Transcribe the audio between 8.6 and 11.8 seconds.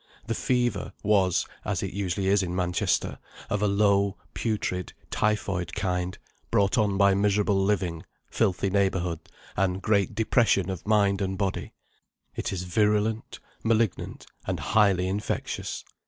neighbourhood, and great depression of mind and body.